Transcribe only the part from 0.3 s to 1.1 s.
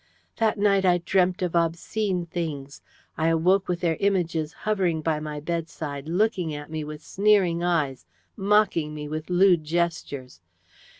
"That night I